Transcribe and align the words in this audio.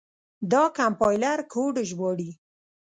دا 0.51 0.63
کمپایلر 0.79 1.37
کوډ 1.51 1.75
ژباړي. 1.89 2.31